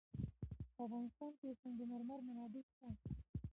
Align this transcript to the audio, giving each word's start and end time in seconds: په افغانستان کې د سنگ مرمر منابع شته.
په 0.75 0.79
افغانستان 0.87 1.31
کې 1.37 1.45
د 1.47 1.51
سنگ 1.61 1.79
مرمر 1.91 2.19
منابع 2.27 2.63
شته. 2.71 2.89